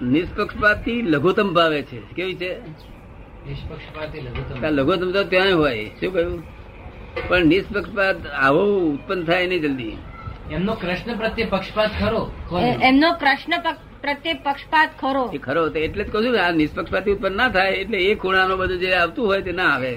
નિષ્પક્ષપાતથી 0.01 1.01
લઘુત્તમ 1.01 1.53
ભાવે 1.53 1.81
છે. 1.81 2.15
કેવી 2.15 2.35
છે? 2.35 2.59
નિષ્પક્ષપાતી 2.59 4.21
લઘુત્તમ. 4.21 4.65
લઘુત્તમ 4.65 5.11
તો 5.11 5.23
ત્યાં 5.23 5.57
હોય. 5.57 5.85
શું 5.85 6.13
કહ્યું? 6.13 6.43
પણ 7.27 7.45
નિષ્પક્ષપાત 7.45 8.27
આવો 8.27 8.63
ઉત્પન્ન 8.79 9.23
થાય 9.23 9.47
નહીં 9.47 9.61
જલ્દી. 9.61 9.97
એમનો 10.49 10.73
કૃષ્ણ 10.73 11.17
પ્રત્યે 11.17 11.45
પક્ષપાત 11.49 11.91
ખરો? 11.99 12.31
એ- 12.59 12.77
એમનો 12.81 13.13
કૃષ્ણ 13.13 13.53
પ્રત્યે 14.01 14.33
પક્ષપાત 14.33 14.89
ખરો. 14.99 15.29
એ 15.33 15.37
ખરો 15.37 15.67
એટલે 15.67 16.03
જ 16.03 16.11
કહું 16.11 16.23
છું 16.23 16.39
આ 16.39 16.51
નિષ્પક્ષપાતી 16.51 17.11
ઉત્પન્ન 17.11 17.35
ના 17.35 17.49
થાય 17.49 17.71
એટલે 17.71 17.97
એ 17.97 18.15
ખૂણાનું 18.15 18.57
બધું 18.57 18.79
જે 18.79 18.93
આવતું 18.93 19.25
હોય 19.25 19.41
તે 19.41 19.51
ના 19.51 19.73
આવે. 19.73 19.91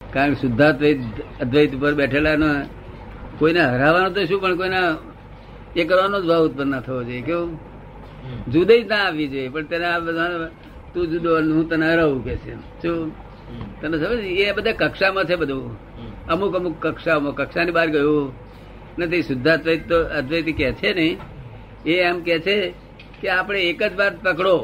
કારણ 0.00 0.34
કે 0.34 0.40
શુદ્ધાદ્વૈત 0.40 1.00
અદ્વૈત 1.40 1.74
ઉપર 1.74 1.94
બેઠેલા 1.94 2.66
કોઈને 3.38 3.60
હરાવવાનો 3.60 4.10
તો 4.10 4.26
શું 4.26 4.40
પણ 4.40 4.56
કોઈના 4.56 4.96
એ 5.76 5.84
કરવાનો 5.84 6.20
જ 6.20 6.26
ભાવ 6.26 6.44
ઉત્પન્ન 6.44 6.68
ના 6.68 6.80
થવો 6.80 7.02
જોઈએ 7.02 7.22
કેવું? 7.22 7.58
જુદે 8.46 8.52
જુદી 8.52 8.82
જ 8.82 8.88
ના 8.88 8.96
આવવી 8.96 9.28
જોઈએ 9.28 9.48
પણ 9.48 9.66
તેને 9.66 9.84
આ 9.84 10.00
બધા 10.00 10.50
તું 10.94 11.06
જુદો 11.06 11.30
હું 11.36 11.68
તને 11.68 11.86
હરાવું 11.92 12.24
કે 12.24 12.36
છે 12.36 12.52
શું? 12.82 13.12
તને 13.80 13.96
સમજ? 13.98 14.24
એ 14.40 14.52
બધા 14.52 14.72
કક્ષામાં 14.72 15.24
છે 15.24 15.36
બધું. 15.36 15.76
અમુક 16.28 16.54
અમુક 16.56 16.76
કક્ષામાં 16.80 17.34
કક્ષાની 17.34 17.70
બહાર 17.70 17.88
ગયું 17.88 18.32
નથી 19.00 19.22
શુદ્ધાદ્વૈત 19.22 19.82
તો 19.88 19.98
અદ્વૈત 20.18 20.48
કે 20.56 20.68
છે 20.72 20.90
ને 20.92 21.08
એ 21.86 21.94
એમ 22.08 22.16
કે 22.26 22.36
છે 22.46 22.56
કે 23.20 23.28
આપણે 23.28 23.60
એક 23.70 23.82
જ 23.82 23.94
વાત 23.96 24.14
પકડો 24.22 24.56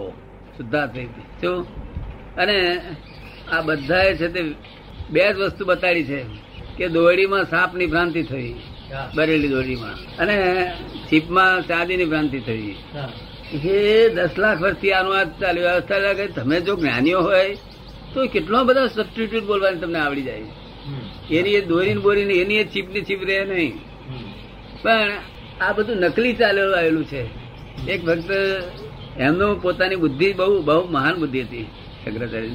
શુદ્ધાદ્વૈત. 0.57 1.12
શું? 1.40 1.59
અને 2.37 2.57
આ 3.52 3.61
બધાએ 3.61 4.16
છે 4.16 4.28
તે 4.28 4.40
બે 5.11 5.23
જ 5.33 5.37
વસ્તુ 5.37 5.62
બતાડી 5.64 6.05
છે 6.05 6.21
કે 6.76 6.88
દોરડીમાં 6.88 7.45
સાપની 7.45 7.87
ભ્રાંતિ 7.87 8.23
થઈ 8.23 8.55
બરેલી 9.14 9.49
દોરડીમાં 9.49 9.95
અને 10.19 10.37
છીપમાં 11.09 11.66
ચાંદીની 11.69 12.05
ભ્રાંતિ 12.05 12.40
થઈ. 12.40 12.75
એ 13.64 14.09
દસ 14.09 14.35
લાખ 14.38 14.61
વર્ષથી 14.61 14.93
આનું 14.93 15.14
આ 15.19 15.25
ચાલ્યું 15.40 15.69
અવસ્થા 15.69 15.99
લાગે. 15.99 16.26
તમે 16.26 16.61
જો 16.61 16.76
જ્ઞાનીઓ 16.76 17.21
હોય 17.21 17.57
તો 18.14 18.26
કેટલો 18.26 18.64
બધા 18.64 18.87
સબસ્ટિટ્યુટ 18.87 19.45
બોલવાની 19.45 19.78
તમને 19.78 19.99
આવડી 19.99 20.23
જાય. 20.23 20.45
એની 21.31 21.50
એ 21.50 21.61
દોરીને 21.61 22.00
બોરીને 22.00 22.35
એની 22.35 22.55
એ 22.55 22.64
છીપની 22.64 23.02
છીપ 23.02 23.21
રહે 23.25 23.45
નહીં. 23.45 23.73
પણ 24.87 25.12
આ 25.61 25.73
બધું 25.73 25.97
નકલી 25.97 26.33
ચાલેલું 26.33 26.78
આવેલું 26.78 27.05
છે. 27.05 27.28
એક 27.90 28.05
ભક્ત 28.05 28.31
એમનો 29.19 29.55
પોતાની 29.55 29.97
બુદ્ધિ 29.97 30.33
બહુ 30.33 30.62
બહુ 30.62 30.90
મહાન 30.90 31.14
બુદ્ધિ 31.14 31.43
હતી 31.43 31.66
શંકરાચાર્ય 32.05 32.49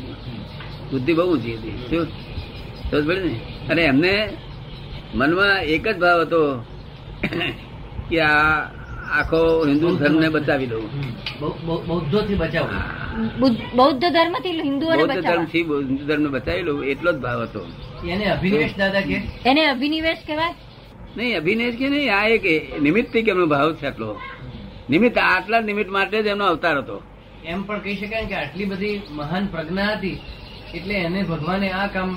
બુદ્ધિ 0.91 1.13
બહુ 1.13 1.33
ઊંચી 1.33 1.53
હતી 1.53 1.69
શું? 1.69 2.07
સમજ 2.91 3.19
ને? 3.19 3.39
અને 3.69 3.81
એમને 3.81 4.29
મનમાં 5.15 5.63
એક 5.63 5.87
જ 5.87 5.97
ભાવ 5.97 6.21
હતો 6.21 6.65
કે 8.09 8.21
આ 8.21 8.61
આખો 9.11 9.65
હિન્દુ 9.67 9.95
ધર્મ. 9.95 10.19
ને 10.19 10.29
બચાવી 10.29 10.65
દઉં. 10.65 10.81
બૌદ્ધો 10.81 11.51
થી 11.51 11.65
બૌ- 11.65 11.85
બૌદ્ધોથી 11.85 12.35
બચાવવું. 12.35 13.39
બુદ્ધ- 13.39 13.75
બૌદ્ધ 13.75 14.05
ધર્મથી 14.05 14.61
હિન્દુ 14.61 14.85
બૌદ્ધ 14.85 15.21
ધર્મથી 15.21 15.61
હિન્દુ 15.61 16.05
ધર્મ 16.05 16.31
બચાવી 16.31 16.61
લઉં 16.61 16.83
એટલો 16.83 17.11
જ 17.11 17.15
ભાવ 17.15 17.41
હતો. 17.41 17.65
એને 18.07 18.25
અભિનિવેશ 18.25 18.75
દાદા 18.77 19.01
કે? 19.01 19.21
એને 19.45 19.65
અભિનિવેશ 19.65 20.17
કહેવાય? 20.27 20.55
નહીં 21.17 21.37
અભિનય 21.39 21.71
કે 21.79 21.87
નહીં 21.93 22.13
આ 22.17 22.25
એક 22.35 22.45
નિમિત્ત 22.87 23.13
કે 23.13 23.29
એમનો 23.33 23.47
ભાવ 23.53 23.69
છે 23.79 23.87
આટલો. 23.87 24.09
નિમિત્ત 24.93 25.17
આટલા 25.23 25.61
નિમિત્ત 25.69 25.89
માટે 25.95 26.17
જ 26.25 26.27
એમનો 26.33 26.45
અવતાર 26.51 26.75
હતો. 26.81 26.97
એમ 27.51 27.59
પણ 27.67 27.81
કહી 27.85 27.97
શકાય 28.01 28.25
કે 28.31 28.35
આટલી 28.41 28.69
બધી 28.71 28.97
મહાન 29.19 29.43
પ્રજ્ઞા 29.53 29.89
હતી 29.95 30.17
એટલે 30.77 30.95
એને 31.07 31.19
ભગવાને 31.31 31.67
આ 31.79 31.87
કામ 31.95 32.09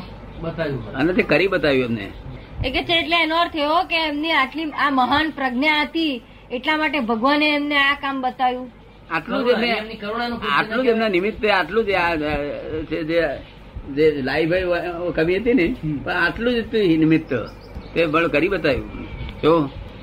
બતાવ્યું 0.43 1.01
અને 1.01 1.13
તે 1.19 1.23
કરી 1.33 1.51
બતાવ્યું 1.55 1.91
એમને. 1.91 2.07
એ 2.67 2.69
કે 2.75 2.81
છે 2.89 2.95
એટલે 3.01 3.17
એનો 3.25 3.41
અર્થ 3.43 3.57
એવો 3.65 3.79
કે 3.91 3.99
એમની 4.11 4.37
આટલી 4.43 4.71
આ 4.85 4.91
મહાન 5.01 5.27
પ્રજ્ઞા 5.39 5.81
હતી 5.83 6.15
એટલા 6.57 6.79
માટે 6.83 7.01
ભગવાને 7.11 7.47
એમને 7.57 7.77
આ 7.87 7.97
કામ 8.05 8.23
બતાવ્યું. 8.25 8.69
આટલું 9.11 9.41
જ 9.47 9.51
એમને 9.57 9.69
એમની 9.81 9.99
કરુણાનું 10.03 10.39
આટલું 10.59 10.85
જ 10.87 10.95
એમના 10.95 11.11
નિમિત્તે 11.17 11.49
આટલું 11.59 11.87
જ 11.89 11.91
આ 12.05 12.13
છે 12.91 12.99
જે 13.97 14.07
લાઈભાઈ 14.29 15.13
કવિ 15.19 15.35
હતી 15.41 15.57
ને 15.61 15.67
પણ 16.05 16.17
આટલું 16.25 16.53
જ 16.57 16.59
હતું 16.65 16.99
નિમિત્ત. 17.05 17.33
તે 17.95 18.07
બળ 18.07 18.27
કરી 18.27 18.49
બતાવ્યું 18.49 19.07
જો 19.43 19.53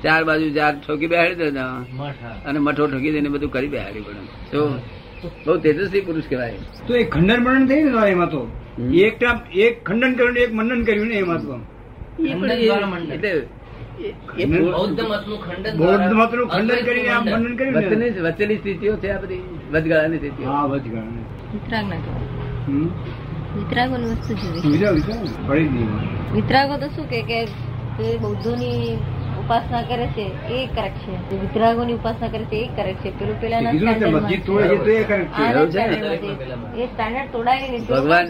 ચાર 0.02 0.20
બાજુ 0.24 0.46
ચાર 0.54 0.72
ઠોકી 0.86 1.06
બેહાડી 1.06 1.34
દેતા 1.34 1.72
અને 2.48 2.58
મઠો 2.58 2.84
ઠોકી 2.86 3.12
દઈને 3.12 3.28
બધું 3.28 3.50
કરી 3.52 3.68
બેહાડી 3.68 4.00
પડે. 4.00 4.22
જો 4.52 4.62
બહુ 5.46 5.56
તેજસ્વી 5.58 6.00
પુરુષ 6.00 6.26
કહેવાય. 6.28 6.58
તો 6.86 6.92
એ 6.94 7.04
ખંડન 7.04 7.40
મંડન 7.42 7.64
થઈ 7.66 7.82
ને 7.82 7.90
એમાં 8.10 8.30
તો. 8.30 8.42
એક 9.04 9.14
એક 9.66 9.74
ખંડન 9.84 10.12
કર્યું 10.14 10.36
એક 10.36 10.52
મંડન 10.54 10.80
કર્યું 10.84 11.08
ને 11.08 11.16
એમાં 11.16 11.40
તો. 11.46 11.54
એટલે 13.12 13.32
વચ્ચેની 18.22 18.56
સ્થિતિઓ 18.56 18.94
છે 18.96 19.08
આ 19.10 19.20
બધી? 19.20 19.42
વચગાળાની 19.72 20.18
સ્થિતિઓ. 20.18 20.46
હા 20.48 20.64
ગણ 20.78 21.08
વિતરાગ 23.56 23.90
વસ્તુ 23.92 24.32
વિતરાગો 26.34 26.74
તો 26.76 26.86
શું 26.88 27.06
કે 27.08 27.20
કે 27.22 27.38
જે 28.02 28.18
બૌદ્ધોની 28.18 28.96
ઉપાસના 29.38 29.82
કરે 29.82 30.06
છે 30.06 30.26
એ 30.54 30.66
કરેક્ટ 30.66 30.98
છે. 31.04 31.14
જે 31.30 31.36
વિતરાગોની 31.36 31.92
ઉપાસના 31.92 32.28
કરે 32.28 32.44
છે 32.44 32.56
એ 32.56 32.68
કરેક્ટ 32.76 33.00
છે. 33.04 33.10
પેલું 33.18 33.36
તો 33.40 33.46
એ 36.82 36.86
સ્ટાન્ડર્ડ 36.86 37.32
તોડાય 37.32 37.80
ભગવાન 37.90 38.26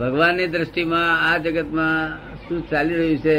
ભગવાનની 0.00 0.46
દ્રષ્ટિમાં 0.46 1.32
આ 1.32 1.38
જગતમાં 1.38 2.18
શું 2.48 2.70
ચાલી 2.70 2.94
રહ્યું 2.94 3.18
છે? 3.18 3.38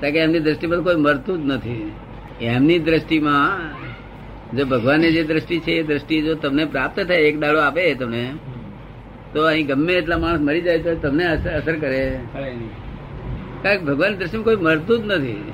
કે 0.00 0.18
એમની 0.18 0.40
દ્રષ્ટિમાં 0.40 0.82
કોઈ 0.82 0.96
મરતું 0.96 1.36
જ 1.42 1.52
નથી. 1.52 1.92
એમની 2.40 2.78
દ્રષ્ટિમાં 2.78 3.50
જો 4.56 4.64
ભગવાનની 4.66 5.12
જે 5.12 5.22
દ્રષ્ટિ 5.24 5.58
છે 5.60 5.72
એ 5.72 5.82
દ્રષ્ટિ 5.82 6.22
જો 6.22 6.34
તમને 6.34 6.64
પ્રાપ્ત 6.64 7.00
થાય 7.00 7.16
એક 7.16 7.36
દાડો 7.40 7.58
આપે 7.60 7.94
તમને 7.94 8.24
તો 9.32 9.46
અહીં 9.46 9.66
ગમે 9.66 9.92
એટલા 9.92 10.18
માણસ 10.18 10.40
મરી 10.40 10.60
જાય 10.60 10.78
તો 10.78 10.94
તમને 10.94 11.24
અસર 11.26 11.76
કરે. 11.76 12.02
કારણ 13.62 13.78
કે 13.78 13.84
ભગવાન 13.84 14.16
દ્રષ્ટિમાં 14.16 14.44
કોઈ 14.44 14.56
મરતું 14.56 15.02
જ 15.02 15.06
નથી. 15.12 15.52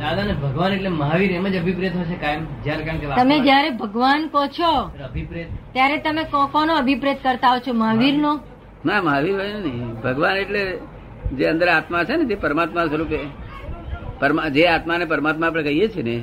દાદા 0.00 0.24
ને 0.24 0.32
ભગવાન 0.32 0.72
એટલે 0.72 0.88
મહાવીર 0.88 1.30
એમ 1.30 1.46
જ 1.48 1.56
અભિપ્રેત 1.56 1.96
હશે 1.96 2.14
કાયમ 2.14 2.44
જ્યારે 2.64 2.84
કારણ 2.84 2.98
કે 2.98 3.06
તમે 3.06 3.38
જયારે 3.40 3.70
ભગવાન 3.70 4.28
કહો 4.28 4.46
છો 4.46 4.72
અભિપ્રેત 5.04 5.46
ત્યારે 5.72 5.96
તમે 5.96 6.22
કોનો 6.52 6.74
અભિપ્રેત 6.74 7.18
કરતા 7.22 7.52
હો 7.52 7.58
છો 7.58 7.72
મહાવીરનો? 7.72 8.32
ના 8.86 9.02
મહાવીર 9.02 9.34
હોય 9.34 9.52
નહીં. 9.52 9.94
ભગવાન 10.00 10.36
એટલે 10.36 10.78
જે 11.32 11.44
અંદર 11.46 11.68
આત્મા 11.68 12.04
છે 12.04 12.16
ને 12.16 12.24
તે 12.24 12.34
પરમાત્મા 12.34 12.86
સ્વરૂપે. 12.86 13.18
પરમા 14.20 14.48
જે 14.48 14.66
આત્માને 14.66 15.04
પરમાત્મા 15.04 15.46
આપણે 15.46 15.62
કહીએ 15.62 15.88
છીએ 15.88 16.02
ને. 16.02 16.16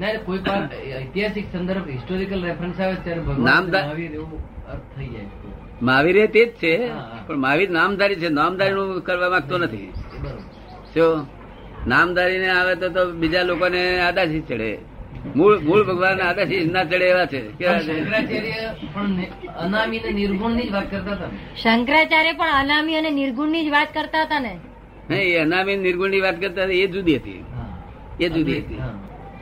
ના 0.00 0.12
કોઈ 0.26 0.38
પણ 0.38 0.68
ઐતિહાસિક 0.98 1.46
સંદર્ભ 1.52 1.88
હિસ્ટોરિકલ 1.88 2.44
રેફરન્સ 2.44 2.80
આવે 2.80 2.94
ત્યારે 2.94 3.20
ભગવાન 3.20 3.64
મહાવીર 3.70 4.12
એવું 4.12 4.38
અર્થ 4.66 4.96
થઈ 4.96 5.08
જાય 5.08 5.26
મહાવીર 5.82 6.16
એ 6.16 6.26
તે 6.26 6.44
જ 6.44 6.50
છે. 6.62 6.74
પણ 7.26 7.36
મહાવીર 7.36 7.70
નામધારી 7.70 8.16
છે. 8.16 8.28
નામધારી 8.28 8.74
નું 8.74 9.00
કરવા 9.00 9.30
માંગતો 9.30 9.58
નથી. 9.58 9.92
બરોબર. 10.22 10.57
જો 10.94 11.26
નામધારી 11.86 12.38
ને 12.38 12.50
આવે 12.50 12.74
તો 12.74 12.88
તો 12.88 13.12
બીજા 13.12 13.42
લોકોને 13.42 14.00
આદાશી 14.00 14.40
ચડે. 14.40 14.78
મૂળ 15.36 15.58
મૂળ 15.58 15.82
ભગવાન 15.84 16.20
આદાશી 16.20 16.64
ના 16.64 16.84
ચડે 16.84 17.04
એવા 17.04 17.26
છે. 17.26 17.40
પણ 17.58 17.80
શંકરાચાર્ય 17.80 18.76
પણ 18.94 19.22
અનામી 19.56 19.98
અને 19.98 20.12
નિર્ગુણની 20.12 20.68
જ 20.68 20.72
વાત 20.72 20.90
કરતા 20.90 21.12
હતા. 21.12 21.26
ને. 21.26 21.60
શંકરાચાર્ય 21.62 22.32
પણ 22.32 22.46
અનામી 22.46 22.94
અને 22.94 23.10
નિર્ગુણની 23.10 23.66
જ 23.66 23.70
વાત 23.70 23.94
કરતા 23.94 24.22
હતા 24.22 24.40
ને? 24.40 24.58
નહીં 25.10 25.42
અનામી 25.42 25.76
નિર્ગુણની 25.76 26.20
વાત 26.20 26.40
કરતા 26.40 26.62
એ 26.62 26.86
જુદી 26.86 27.16
હતી. 27.16 27.44
એ 28.20 28.28
જુદી 28.28 28.58
હતી. 28.58 28.78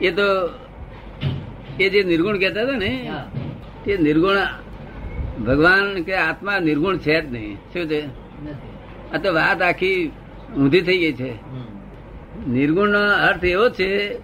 એ 0.06 0.10
તો 0.10 0.22
એ 1.80 1.88
જે 1.88 2.02
નિર્ગુણ 2.02 2.38
કહેતા 2.38 2.62
હતા 2.62 2.76
ને 2.76 3.10
એ 3.86 3.96
તે 3.96 4.02
નિર્ગુણ 4.02 4.38
ભગવાન 5.44 6.02
કે 6.02 6.14
આત્મા 6.14 6.58
નિર્ગુણ 6.58 6.98
છે 6.98 7.20
જ 7.20 7.32
નહીં. 7.32 7.56
શું 7.56 7.86
છે? 7.88 8.00
આ 9.14 9.18
તો 9.22 9.34
વાત 9.34 9.62
આખી 9.62 10.10
ઊંધી 10.56 10.80
થઈ 10.80 10.98
ગઈ 10.98 11.12
છે. 11.12 11.32
નિર્ગુણનો 11.32 12.52
નિર્ગુણ 12.52 12.88
નો 12.88 12.98
અર્થ 12.98 13.44
એવો 13.44 13.68
છે 13.68 14.18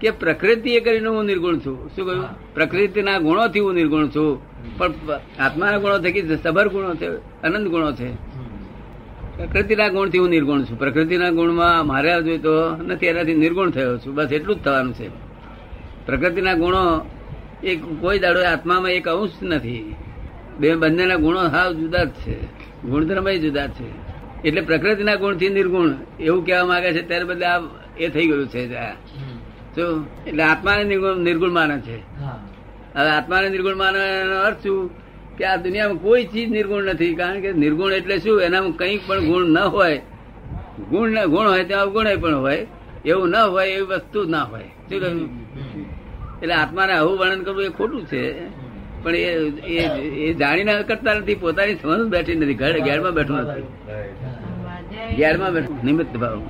કે 0.00 0.10
પ્રકૃતિ 0.10 0.70
એ 0.70 0.80
કરીને 0.80 1.08
હું 1.08 1.24
નિર્ગુણ 1.24 1.58
છું. 1.58 1.90
શું 1.96 2.06
કહ્યું. 2.06 2.54
પ્રકૃતિના 2.54 3.18
ગુણોથી 3.18 3.60
હું 3.60 3.74
નિર્ગુણ 3.74 4.08
છું. 4.08 4.50
પણ 4.78 4.92
આત્માના 5.38 5.78
ગુણો 5.78 5.98
થકી 5.98 6.36
સબર 6.42 6.68
ગુણો 6.68 6.94
છે? 6.94 7.06
અનંત 7.42 7.68
ગુણો 7.68 7.92
છે. 7.92 8.12
પ્રકૃતિના 9.36 9.88
ગુણથી 9.88 10.18
હું 10.18 10.28
નિર્ગુણ 10.28 10.62
છું. 10.62 10.78
પ્રકૃતિના 10.78 11.30
ગુણમાં 11.30 11.86
મારે 11.86 12.22
જોઈએ 12.22 12.38
તો 12.38 12.76
નથી 12.76 13.06
એનાથી 13.06 13.34
નિર્ગુણ 13.34 13.70
થયો 13.70 13.98
છું. 13.98 14.14
બસ 14.14 14.32
એટલું 14.32 14.56
જ 14.56 14.58
થવાનું 14.58 14.94
છે. 14.94 15.08
પ્રકૃતિના 16.06 16.54
ગુણો 16.54 17.06
એ 17.64 17.76
કોઈ 17.76 18.18
દાડો 18.18 18.44
આત્મામાં 18.44 18.90
એક 18.90 19.08
અંશ 19.08 19.30
નથી. 19.42 19.94
બે 20.58 20.74
બંનેના 20.74 21.16
ગુણો 21.16 21.40
હાવ 21.48 21.72
જુદા 21.72 22.04
જ 22.04 22.10
છે. 22.10 22.44
ગુણધર્મ 22.82 23.30
જુદા 23.30 23.66
છે. 23.66 24.09
એટલે 24.44 24.60
પ્રકૃતિના 24.60 25.14
ગુણથી 25.14 25.48
નિર્ગુણ 25.48 25.90
એવું 26.20 26.46
કહેવા 26.46 26.66
માંગે 26.66 26.90
છે 26.92 27.02
ત્યારે 27.08 27.24
બદલે 27.24 27.46
આ 27.46 27.60
એ 27.98 28.08
થઈ 28.08 28.26
ગયું 28.26 28.48
છે. 28.48 28.62
જો 29.76 29.84
એટલે 30.26 30.42
આત્માને 30.42 30.84
નિર્ગુણ 30.84 31.16
નિર્ગુણ 31.18 31.52
માને 31.52 31.76
છે. 31.80 31.96
હવે 32.96 33.10
આત્માને 33.18 33.48
નિર્ગુણ 33.48 33.76
માનવાનો 33.76 34.36
અર્થ 34.46 34.62
શું? 34.62 34.90
કે 35.38 35.44
આ 35.44 35.56
દુનિયામાં 35.56 36.02
કોઈ 36.02 36.24
ચીજ 36.24 36.48
નિર્ગુણ 36.50 36.84
નથી 36.84 37.14
કારણ 37.14 37.40
કે 37.40 37.52
નિર્ગુણ 37.52 37.92
એટલે 37.92 38.16
શું? 38.18 38.42
એનામાં 38.42 38.72
કંઈ 38.72 39.00
પણ 39.06 39.20
ગુણ 39.24 39.46
ન 39.46 39.58
હોય. 39.58 39.98
ગુણ 40.90 41.26
ગુણ 41.26 41.46
હોય 41.52 41.64
ત્યાં 41.64 41.82
અવગુણ 41.82 42.16
પણ 42.20 42.34
હોય. 42.34 42.66
એવું 43.04 43.28
ન 43.28 43.36
હોય 43.36 43.68
એવી 43.68 43.82
વસ્તુ 43.82 44.24
ના 44.24 44.42
હોય. 44.42 44.68
શું 44.88 45.00
કહ્યું? 45.00 45.30
એટલે 46.42 46.54
આત્માને 46.54 46.92
આવું 46.92 47.18
વર્ણન 47.18 47.42
કરવું 47.42 47.62
એ 47.62 47.68
ખોટું 47.68 48.06
છે. 48.06 48.22
પણ 49.02 49.16
એ 49.16 49.30
એ- 49.66 50.34
જાણીને 50.34 50.82
કરતા 50.82 51.14
નથી 51.14 51.34
પોતાની 51.34 51.74
સમજ 51.74 52.08
બેઠી 52.08 52.34
નથી 52.34 52.54
ઘર 52.54 52.78
ઘેરમાં 52.78 53.12
બેઠું 53.12 53.36
નથી. 53.36 53.62
ઘેરમાં 55.16 55.52
બેઠું 55.52 55.84
નિમિત્ત 55.84 56.16
ભાવ. 56.16 56.42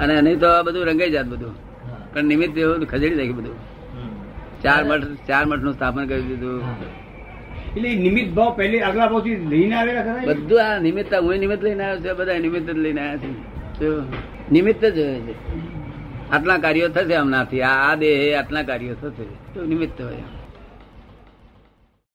અને 0.00 0.20
નહીં 0.20 0.38
તો 0.38 0.48
આ 0.48 0.62
બધું 0.62 0.86
રંગાઈ 0.86 1.10
જાત 1.10 1.26
બધું. 1.26 1.54
પણ 2.14 2.24
નિમિત્ત 2.24 2.58
એવું 2.58 2.86
ખસેડી 2.86 3.14
નાખ્યું 3.14 3.36
બધું. 3.36 3.54
ચાર 4.62 4.84
મઠ 4.84 5.02
ચાર 5.28 5.46
મઠનું 5.46 5.74
સ્થાપન 5.74 6.06
કરી 6.06 6.22
દીધું. 6.22 6.62
એટલે 7.76 7.94
નિમિત્ત 7.94 8.34
ભાવ 8.34 8.56
પહેલી 8.56 8.80
આગલા 8.80 9.06
ભાવથી 9.06 9.36
લઈને 9.36 9.74
આવેલા 9.74 10.16
બધું 10.26 10.64
આ 10.64 10.78
નિમિત્ત 10.78 11.14
હું 11.14 11.34
નિમિત્ત 11.34 11.64
લઈને 11.64 11.84
આવ્યો 11.84 12.00
છે 12.00 12.18
બધા 12.18 12.38
નિમિત્ત 12.38 12.70
જ 12.70 12.76
લઈને 12.76 13.00
આવ્યા 13.00 13.16
છે. 13.16 14.50
નિમિત્ત 14.52 14.84
જ 14.84 14.98
હોય 14.98 15.14
છે. 15.14 15.32
આટલા 16.30 16.58
કાર્યો 16.58 16.88
થશે 16.88 17.16
હમણાંથી. 17.16 17.62
આ 17.62 17.92
આ 17.92 17.94
દેહ 17.94 18.38
આટલા 18.38 18.62
કાર્યો 18.62 18.94
થશે. 18.94 19.66
નિમિત્ત 19.66 20.02
હોય. 20.02 20.14